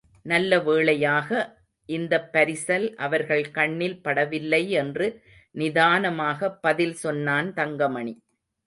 [0.25, 1.29] நல்ல வேளையாக
[1.89, 5.07] இந்தப் பரிசல் அவர்கள் கண்ணில் படவில்லை என்று
[5.55, 8.15] நிதானமாகப் பதில் சொன்னான் தங்கமணி.